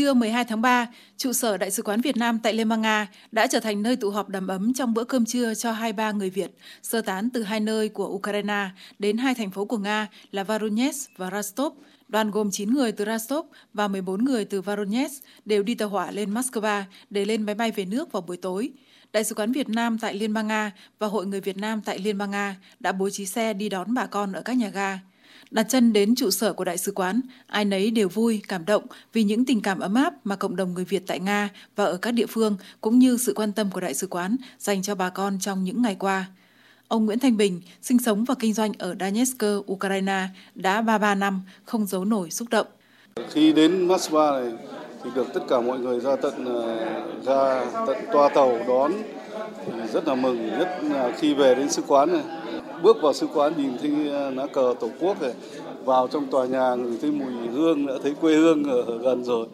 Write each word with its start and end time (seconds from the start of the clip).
Trưa 0.00 0.14
12 0.14 0.44
tháng 0.44 0.62
3, 0.62 0.88
trụ 1.16 1.32
sở 1.32 1.56
Đại 1.56 1.70
sứ 1.70 1.82
quán 1.82 2.00
Việt 2.00 2.16
Nam 2.16 2.38
tại 2.42 2.54
Liên 2.54 2.68
bang 2.68 2.82
Nga 2.82 3.08
đã 3.32 3.46
trở 3.46 3.60
thành 3.60 3.82
nơi 3.82 3.96
tụ 3.96 4.10
họp 4.10 4.28
đầm 4.28 4.46
ấm 4.46 4.74
trong 4.74 4.94
bữa 4.94 5.04
cơm 5.04 5.24
trưa 5.24 5.54
cho 5.54 5.72
23 5.72 6.10
người 6.10 6.30
Việt 6.30 6.50
sơ 6.82 7.00
tán 7.00 7.30
từ 7.30 7.42
hai 7.42 7.60
nơi 7.60 7.88
của 7.88 8.06
Ukraine 8.06 8.68
đến 8.98 9.16
hai 9.16 9.34
thành 9.34 9.50
phố 9.50 9.64
của 9.64 9.78
Nga 9.78 10.08
là 10.32 10.42
Voronezh 10.42 11.06
và 11.16 11.30
Rostov. 11.30 11.72
Đoàn 12.08 12.30
gồm 12.30 12.50
9 12.50 12.74
người 12.74 12.92
từ 12.92 13.04
Rostov 13.04 13.46
và 13.74 13.88
14 13.88 14.24
người 14.24 14.44
từ 14.44 14.60
Voronezh 14.60 15.20
đều 15.44 15.62
đi 15.62 15.74
tàu 15.74 15.88
hỏa 15.88 16.10
lên 16.10 16.34
Moscow 16.34 16.82
để 17.10 17.24
lên 17.24 17.42
máy 17.42 17.54
bay 17.54 17.70
về 17.70 17.84
nước 17.84 18.12
vào 18.12 18.22
buổi 18.22 18.36
tối. 18.36 18.70
Đại 19.12 19.24
sứ 19.24 19.34
quán 19.34 19.52
Việt 19.52 19.68
Nam 19.68 19.98
tại 19.98 20.14
Liên 20.14 20.34
bang 20.34 20.48
Nga 20.48 20.72
và 20.98 21.06
Hội 21.06 21.26
người 21.26 21.40
Việt 21.40 21.56
Nam 21.56 21.80
tại 21.84 21.98
Liên 21.98 22.18
bang 22.18 22.30
Nga 22.30 22.56
đã 22.80 22.92
bố 22.92 23.10
trí 23.10 23.26
xe 23.26 23.52
đi 23.52 23.68
đón 23.68 23.94
bà 23.94 24.06
con 24.06 24.32
ở 24.32 24.42
các 24.42 24.56
nhà 24.56 24.68
ga. 24.68 24.98
Đặt 25.50 25.66
chân 25.68 25.92
đến 25.92 26.14
trụ 26.14 26.30
sở 26.30 26.52
của 26.52 26.64
đại 26.64 26.78
sứ 26.78 26.92
quán, 26.92 27.20
ai 27.46 27.64
nấy 27.64 27.90
đều 27.90 28.08
vui, 28.08 28.42
cảm 28.48 28.64
động 28.64 28.86
vì 29.12 29.22
những 29.22 29.44
tình 29.44 29.62
cảm 29.62 29.78
ấm 29.78 29.94
áp 29.94 30.14
mà 30.24 30.36
cộng 30.36 30.56
đồng 30.56 30.74
người 30.74 30.84
Việt 30.84 31.02
tại 31.06 31.20
Nga 31.20 31.48
và 31.76 31.84
ở 31.84 31.96
các 31.96 32.10
địa 32.10 32.26
phương 32.26 32.56
cũng 32.80 32.98
như 32.98 33.16
sự 33.16 33.32
quan 33.36 33.52
tâm 33.52 33.70
của 33.70 33.80
đại 33.80 33.94
sứ 33.94 34.06
quán 34.06 34.36
dành 34.58 34.82
cho 34.82 34.94
bà 34.94 35.10
con 35.10 35.38
trong 35.40 35.64
những 35.64 35.82
ngày 35.82 35.96
qua. 35.98 36.26
Ông 36.88 37.06
Nguyễn 37.06 37.18
Thanh 37.18 37.36
Bình, 37.36 37.60
sinh 37.82 37.98
sống 37.98 38.24
và 38.24 38.34
kinh 38.38 38.52
doanh 38.52 38.72
ở 38.78 38.94
Donetsk, 39.00 39.44
Ukraine 39.72 40.28
đã 40.54 40.82
33 40.82 41.14
năm, 41.14 41.42
không 41.64 41.86
giấu 41.86 42.04
nổi 42.04 42.30
xúc 42.30 42.48
động. 42.50 42.66
Khi 43.30 43.52
đến 43.52 43.88
Moscow 43.88 44.42
này 44.42 44.52
thì 45.04 45.10
được 45.14 45.26
tất 45.34 45.40
cả 45.48 45.60
mọi 45.60 45.78
người 45.78 46.00
ra 46.00 46.16
tận 46.16 46.44
ờ, 46.44 46.76
ra 47.22 47.64
tận 47.86 47.96
toa 48.12 48.28
tàu 48.28 48.58
đón 48.68 48.92
thì 49.66 49.72
rất 49.92 50.08
là 50.08 50.14
mừng, 50.14 50.46
nhất 50.58 50.68
là 50.90 51.12
khi 51.18 51.34
về 51.34 51.54
đến 51.54 51.70
sứ 51.70 51.82
quán 51.88 52.12
này 52.12 52.22
bước 52.82 52.96
vào 53.02 53.12
sứ 53.12 53.26
quán 53.34 53.52
nhìn 53.56 53.72
thấy 53.80 54.10
à, 54.12 54.30
lá 54.30 54.46
cờ 54.46 54.74
tổ 54.80 54.90
quốc 55.00 55.22
này 55.22 55.34
vào 55.84 56.08
trong 56.08 56.30
tòa 56.30 56.46
nhà 56.46 56.74
người 56.74 56.98
thấy 57.02 57.10
mùi 57.10 57.48
hương 57.48 57.86
đã 57.86 57.94
thấy 58.02 58.14
quê 58.20 58.36
hương 58.36 58.64
ở 58.64 58.98
gần 58.98 59.24
rồi 59.24 59.46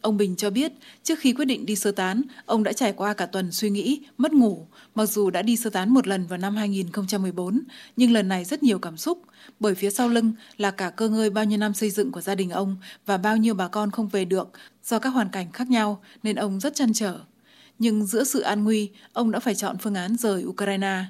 Ông 0.00 0.16
Bình 0.16 0.36
cho 0.36 0.50
biết, 0.50 0.72
trước 1.02 1.18
khi 1.18 1.32
quyết 1.32 1.44
định 1.44 1.66
đi 1.66 1.76
sơ 1.76 1.92
tán, 1.92 2.22
ông 2.46 2.62
đã 2.62 2.72
trải 2.72 2.92
qua 2.92 3.14
cả 3.14 3.26
tuần 3.26 3.52
suy 3.52 3.70
nghĩ, 3.70 4.00
mất 4.18 4.32
ngủ. 4.32 4.66
Mặc 4.94 5.06
dù 5.06 5.30
đã 5.30 5.42
đi 5.42 5.56
sơ 5.56 5.70
tán 5.70 5.90
một 5.90 6.06
lần 6.06 6.26
vào 6.26 6.38
năm 6.38 6.56
2014, 6.56 7.60
nhưng 7.96 8.12
lần 8.12 8.28
này 8.28 8.44
rất 8.44 8.62
nhiều 8.62 8.78
cảm 8.78 8.96
xúc, 8.96 9.22
bởi 9.60 9.74
phía 9.74 9.90
sau 9.90 10.08
lưng 10.08 10.32
là 10.56 10.70
cả 10.70 10.90
cơ 10.90 11.08
ngơi 11.08 11.30
bao 11.30 11.44
nhiêu 11.44 11.58
năm 11.58 11.74
xây 11.74 11.90
dựng 11.90 12.12
của 12.12 12.20
gia 12.20 12.34
đình 12.34 12.50
ông 12.50 12.76
và 13.06 13.16
bao 13.16 13.36
nhiêu 13.36 13.54
bà 13.54 13.68
con 13.68 13.90
không 13.90 14.08
về 14.08 14.24
được 14.24 14.48
do 14.84 14.98
các 14.98 15.08
hoàn 15.08 15.28
cảnh 15.28 15.52
khác 15.52 15.70
nhau 15.70 16.02
nên 16.22 16.36
ông 16.36 16.60
rất 16.60 16.74
chăn 16.74 16.92
trở. 16.92 17.18
Nhưng 17.80 18.06
giữa 18.06 18.24
sự 18.24 18.40
an 18.40 18.64
nguy, 18.64 18.90
ông 19.12 19.30
đã 19.30 19.40
phải 19.40 19.54
chọn 19.54 19.76
phương 19.78 19.94
án 19.94 20.16
rời 20.16 20.44
Ukraine. 20.44 21.04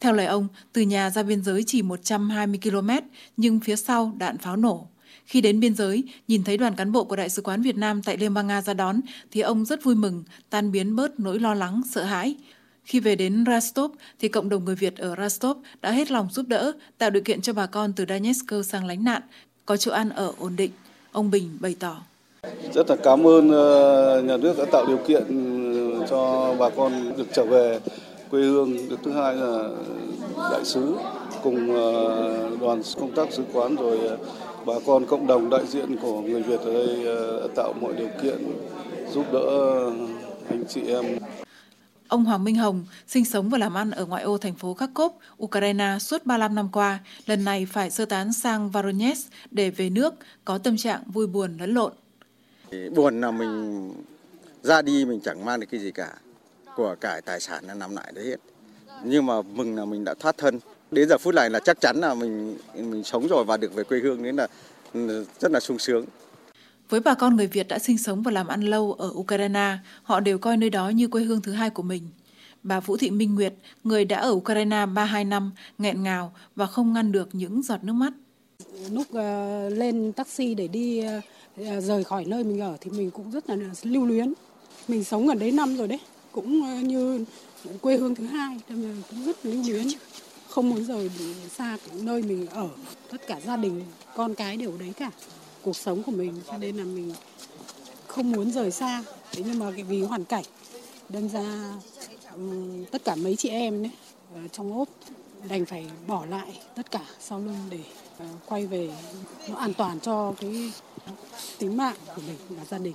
Theo 0.00 0.12
lời 0.12 0.26
ông, 0.26 0.48
từ 0.72 0.82
nhà 0.82 1.10
ra 1.10 1.22
biên 1.22 1.42
giới 1.42 1.64
chỉ 1.66 1.82
120 1.82 2.58
km, 2.62 2.90
nhưng 3.36 3.60
phía 3.60 3.76
sau 3.76 4.12
đạn 4.18 4.38
pháo 4.38 4.56
nổ. 4.56 4.86
Khi 5.26 5.40
đến 5.40 5.60
biên 5.60 5.74
giới, 5.74 6.04
nhìn 6.28 6.44
thấy 6.44 6.56
đoàn 6.56 6.74
cán 6.74 6.92
bộ 6.92 7.04
của 7.04 7.16
Đại 7.16 7.28
sứ 7.28 7.42
quán 7.42 7.62
Việt 7.62 7.76
Nam 7.76 8.02
tại 8.02 8.16
Liên 8.16 8.34
bang 8.34 8.46
Nga 8.46 8.62
ra 8.62 8.74
đón, 8.74 9.00
thì 9.30 9.40
ông 9.40 9.64
rất 9.64 9.84
vui 9.84 9.94
mừng, 9.94 10.24
tan 10.50 10.72
biến 10.72 10.96
bớt 10.96 11.20
nỗi 11.20 11.38
lo 11.38 11.54
lắng, 11.54 11.82
sợ 11.90 12.04
hãi. 12.04 12.36
Khi 12.84 13.00
về 13.00 13.16
đến 13.16 13.44
Rostov, 13.46 13.92
thì 14.20 14.28
cộng 14.28 14.48
đồng 14.48 14.64
người 14.64 14.74
Việt 14.74 14.96
ở 14.96 15.14
Rostov 15.22 15.58
đã 15.82 15.90
hết 15.90 16.10
lòng 16.10 16.28
giúp 16.30 16.48
đỡ, 16.48 16.72
tạo 16.98 17.10
điều 17.10 17.22
kiện 17.22 17.40
cho 17.40 17.52
bà 17.52 17.66
con 17.66 17.92
từ 17.92 18.04
Donetsk 18.08 18.52
sang 18.64 18.86
lánh 18.86 19.04
nạn, 19.04 19.22
có 19.66 19.76
chỗ 19.76 19.92
ăn 19.92 20.10
ở 20.10 20.32
ổn 20.38 20.56
định. 20.56 20.70
Ông 21.12 21.30
Bình 21.30 21.56
bày 21.60 21.76
tỏ. 21.78 22.02
Rất 22.74 22.90
là 22.90 22.96
cảm 22.96 23.26
ơn 23.26 23.50
ờ, 23.50 24.22
nhà 24.22 24.36
nước 24.36 24.58
đã 24.58 24.64
tạo 24.72 24.86
điều 24.86 24.98
kiện 25.08 25.24
cho 26.10 26.54
bà 26.58 26.70
con 26.70 27.16
được 27.16 27.26
trở 27.32 27.44
về 27.44 27.80
quê 28.30 28.40
hương 28.42 28.88
được 28.88 28.98
thứ 29.04 29.12
hai 29.12 29.34
là 29.34 29.68
đại 30.50 30.64
sứ 30.64 30.96
cùng 31.42 31.74
ờ, 31.74 32.56
đoàn 32.60 32.82
công 33.00 33.12
tác 33.14 33.32
sứ 33.32 33.42
quán 33.52 33.76
rồi 33.76 33.98
ờ, 34.08 34.18
bà 34.66 34.74
con 34.86 35.06
cộng 35.06 35.26
đồng 35.26 35.50
đại 35.50 35.66
diện 35.66 35.96
của 35.96 36.20
người 36.20 36.42
Việt 36.42 36.60
ở 36.60 36.72
đây 36.72 37.06
ờ, 37.06 37.48
tạo 37.56 37.72
mọi 37.80 37.92
điều 37.94 38.08
kiện 38.22 38.38
giúp 39.12 39.26
đỡ 39.32 39.46
anh 40.48 40.64
chị 40.68 40.80
em. 40.86 41.04
Ông 42.08 42.24
Hoàng 42.24 42.44
Minh 42.44 42.56
Hồng 42.56 42.84
sinh 43.06 43.24
sống 43.24 43.48
và 43.48 43.58
làm 43.58 43.74
ăn 43.74 43.90
ở 43.90 44.06
ngoại 44.06 44.22
ô 44.22 44.38
thành 44.38 44.54
phố 44.54 44.74
Kharkov, 44.74 45.12
Ukraine 45.42 45.96
suốt 46.00 46.26
35 46.26 46.54
năm 46.54 46.68
qua, 46.72 46.98
lần 47.26 47.44
này 47.44 47.66
phải 47.66 47.90
sơ 47.90 48.04
tán 48.04 48.32
sang 48.32 48.70
Voronezh 48.70 49.28
để 49.50 49.70
về 49.70 49.90
nước, 49.90 50.14
có 50.44 50.58
tâm 50.58 50.76
trạng 50.76 51.02
vui 51.06 51.26
buồn 51.26 51.56
lẫn 51.60 51.74
lộn. 51.74 51.92
Buồn 52.94 53.20
là 53.20 53.30
mình 53.30 53.92
ra 54.64 54.82
đi 54.82 55.04
mình 55.04 55.20
chẳng 55.24 55.44
mang 55.44 55.60
được 55.60 55.66
cái 55.70 55.80
gì 55.80 55.90
cả 55.90 56.12
của 56.76 56.96
cải 57.00 57.22
tài 57.22 57.40
sản 57.40 57.64
là 57.66 57.74
nằm 57.74 57.96
lại 57.96 58.12
đấy 58.14 58.24
hết 58.26 58.36
nhưng 59.04 59.26
mà 59.26 59.42
mừng 59.42 59.76
là 59.76 59.84
mình 59.84 60.04
đã 60.04 60.14
thoát 60.20 60.38
thân 60.38 60.60
đến 60.90 61.08
giờ 61.08 61.18
phút 61.18 61.34
này 61.34 61.50
là 61.50 61.60
chắc 61.64 61.80
chắn 61.80 61.96
là 61.96 62.14
mình 62.14 62.58
mình 62.74 63.04
sống 63.04 63.28
rồi 63.28 63.44
và 63.44 63.56
được 63.56 63.74
về 63.74 63.84
quê 63.84 63.98
hương 63.98 64.22
nên 64.22 64.36
là 64.36 64.46
rất 65.40 65.52
là 65.52 65.60
sung 65.60 65.78
sướng 65.78 66.04
với 66.88 67.00
bà 67.00 67.14
con 67.14 67.36
người 67.36 67.46
Việt 67.46 67.68
đã 67.68 67.78
sinh 67.78 67.98
sống 67.98 68.22
và 68.22 68.30
làm 68.30 68.46
ăn 68.46 68.60
lâu 68.60 68.92
ở 68.92 69.10
Ukraine, 69.14 69.76
họ 70.02 70.20
đều 70.20 70.38
coi 70.38 70.56
nơi 70.56 70.70
đó 70.70 70.88
như 70.88 71.08
quê 71.08 71.22
hương 71.22 71.40
thứ 71.40 71.52
hai 71.52 71.70
của 71.70 71.82
mình. 71.82 72.02
Bà 72.62 72.80
Vũ 72.80 72.96
Thị 72.96 73.10
Minh 73.10 73.34
Nguyệt, 73.34 73.54
người 73.84 74.04
đã 74.04 74.18
ở 74.18 74.30
Ukraine 74.30 74.86
32 74.86 75.24
năm, 75.24 75.52
nghẹn 75.78 76.02
ngào 76.02 76.32
và 76.56 76.66
không 76.66 76.92
ngăn 76.92 77.12
được 77.12 77.28
những 77.32 77.62
giọt 77.62 77.84
nước 77.84 77.92
mắt. 77.92 78.12
Lúc 78.90 79.06
uh, 79.10 79.72
lên 79.72 80.12
taxi 80.12 80.54
để 80.54 80.68
đi 80.68 81.02
uh, 81.60 81.82
rời 81.82 82.04
khỏi 82.04 82.24
nơi 82.24 82.44
mình 82.44 82.60
ở 82.60 82.76
thì 82.80 82.90
mình 82.90 83.10
cũng 83.10 83.30
rất 83.30 83.50
là 83.50 83.56
lưu 83.82 84.06
luyến. 84.06 84.32
Mình 84.88 85.04
sống 85.04 85.28
ở 85.28 85.34
đấy 85.34 85.50
năm 85.50 85.76
rồi 85.76 85.88
đấy 85.88 86.00
cũng 86.32 86.62
ờ, 86.62 86.74
như 86.74 87.24
quê 87.82 87.96
hương 87.96 88.14
thứ 88.14 88.26
hai 88.26 88.60
nên 88.68 89.02
cũng 89.10 89.24
rất 89.24 89.46
lưu 89.46 89.62
luyến. 89.66 89.86
không 90.48 90.70
muốn 90.70 90.84
rời 90.84 91.10
xa 91.56 91.78
nơi 91.92 92.22
mình 92.22 92.46
ở. 92.46 92.68
Tất 93.10 93.26
cả 93.26 93.40
gia 93.46 93.56
đình 93.56 93.82
con 94.14 94.34
cái 94.34 94.56
đều 94.56 94.72
đấy 94.78 94.92
cả. 94.96 95.10
Cuộc 95.62 95.76
sống 95.76 96.02
của 96.02 96.12
mình 96.12 96.34
cho 96.46 96.58
nên 96.58 96.76
là 96.76 96.84
mình 96.84 97.14
không 98.06 98.32
muốn 98.32 98.52
rời 98.52 98.70
xa. 98.70 99.04
Thế 99.32 99.42
nhưng 99.46 99.58
mà 99.58 99.70
vì 99.70 100.02
hoàn 100.02 100.24
cảnh 100.24 100.44
đâm 101.08 101.28
ra 101.28 101.74
tất 102.90 103.04
cả 103.04 103.14
mấy 103.14 103.36
chị 103.36 103.48
em 103.48 103.82
đấy 103.82 103.92
trong 104.52 104.78
ốp 104.78 104.88
đành 105.48 105.64
phải 105.64 105.86
bỏ 106.06 106.26
lại 106.26 106.60
tất 106.74 106.90
cả 106.90 107.04
sau 107.20 107.38
lưng 107.38 107.56
để 107.70 107.80
ờ, 108.18 108.26
quay 108.46 108.66
về. 108.66 108.90
Nó 109.48 109.56
an 109.56 109.74
toàn 109.74 110.00
cho 110.00 110.34
cái 110.40 110.72
tính 111.58 111.76
mạng 111.76 111.96
của 112.16 112.22
mình 112.26 112.36
và 112.48 112.64
gia 112.64 112.78
đình 112.78 112.94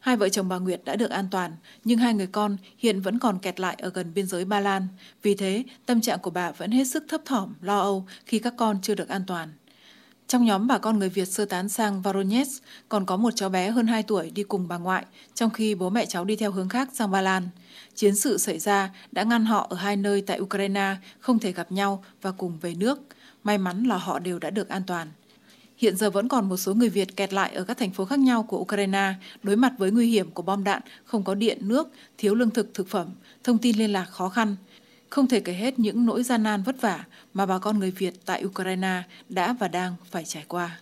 Hai 0.00 0.16
vợ 0.16 0.28
chồng 0.28 0.48
bà 0.48 0.58
Nguyệt 0.58 0.80
đã 0.84 0.96
được 0.96 1.10
an 1.10 1.28
toàn, 1.30 1.52
nhưng 1.84 1.98
hai 1.98 2.14
người 2.14 2.26
con 2.26 2.56
hiện 2.78 3.00
vẫn 3.00 3.18
còn 3.18 3.38
kẹt 3.38 3.60
lại 3.60 3.76
ở 3.78 3.90
gần 3.90 4.14
biên 4.14 4.26
giới 4.26 4.44
Ba 4.44 4.60
Lan. 4.60 4.88
Vì 5.22 5.34
thế, 5.34 5.64
tâm 5.86 6.00
trạng 6.00 6.18
của 6.18 6.30
bà 6.30 6.50
vẫn 6.50 6.70
hết 6.70 6.84
sức 6.84 7.04
thấp 7.08 7.20
thỏm, 7.24 7.54
lo 7.60 7.80
âu 7.80 8.06
khi 8.26 8.38
các 8.38 8.54
con 8.56 8.78
chưa 8.82 8.94
được 8.94 9.08
an 9.08 9.22
toàn. 9.26 9.48
Trong 10.26 10.44
nhóm 10.44 10.66
bà 10.66 10.78
con 10.78 10.98
người 10.98 11.08
Việt 11.08 11.28
sơ 11.28 11.44
tán 11.44 11.68
sang 11.68 12.02
Voronezh, 12.02 12.60
còn 12.88 13.06
có 13.06 13.16
một 13.16 13.30
cháu 13.36 13.48
bé 13.48 13.70
hơn 13.70 13.86
2 13.86 14.02
tuổi 14.02 14.30
đi 14.30 14.42
cùng 14.42 14.68
bà 14.68 14.78
ngoại, 14.78 15.04
trong 15.34 15.50
khi 15.50 15.74
bố 15.74 15.90
mẹ 15.90 16.06
cháu 16.06 16.24
đi 16.24 16.36
theo 16.36 16.52
hướng 16.52 16.68
khác 16.68 16.88
sang 16.92 17.10
Ba 17.10 17.20
Lan. 17.20 17.48
Chiến 17.94 18.16
sự 18.16 18.38
xảy 18.38 18.58
ra 18.58 18.90
đã 19.12 19.22
ngăn 19.22 19.44
họ 19.44 19.66
ở 19.70 19.76
hai 19.76 19.96
nơi 19.96 20.22
tại 20.22 20.40
Ukraine 20.40 20.96
không 21.20 21.38
thể 21.38 21.52
gặp 21.52 21.72
nhau 21.72 22.04
và 22.22 22.32
cùng 22.32 22.58
về 22.60 22.74
nước. 22.74 22.98
May 23.44 23.58
mắn 23.58 23.84
là 23.84 23.96
họ 23.96 24.18
đều 24.18 24.38
đã 24.38 24.50
được 24.50 24.68
an 24.68 24.82
toàn. 24.86 25.08
Hiện 25.80 25.96
giờ 25.96 26.10
vẫn 26.10 26.28
còn 26.28 26.48
một 26.48 26.56
số 26.56 26.74
người 26.74 26.88
Việt 26.88 27.16
kẹt 27.16 27.32
lại 27.32 27.54
ở 27.54 27.64
các 27.64 27.78
thành 27.78 27.90
phố 27.90 28.04
khác 28.04 28.18
nhau 28.18 28.42
của 28.42 28.58
Ukraine, 28.58 29.14
đối 29.42 29.56
mặt 29.56 29.72
với 29.78 29.90
nguy 29.90 30.10
hiểm 30.10 30.30
của 30.30 30.42
bom 30.42 30.64
đạn, 30.64 30.82
không 31.04 31.24
có 31.24 31.34
điện, 31.34 31.58
nước, 31.60 31.88
thiếu 32.18 32.34
lương 32.34 32.50
thực, 32.50 32.74
thực 32.74 32.88
phẩm, 32.88 33.08
thông 33.44 33.58
tin 33.58 33.76
liên 33.76 33.92
lạc 33.92 34.04
khó 34.04 34.28
khăn. 34.28 34.56
Không 35.10 35.26
thể 35.26 35.40
kể 35.40 35.52
hết 35.52 35.78
những 35.78 36.06
nỗi 36.06 36.22
gian 36.22 36.42
nan 36.42 36.62
vất 36.62 36.80
vả 36.80 37.04
mà 37.34 37.46
bà 37.46 37.58
con 37.58 37.78
người 37.78 37.90
Việt 37.90 38.14
tại 38.24 38.44
Ukraine 38.44 39.02
đã 39.28 39.52
và 39.52 39.68
đang 39.68 39.94
phải 40.10 40.24
trải 40.24 40.44
qua. 40.48 40.80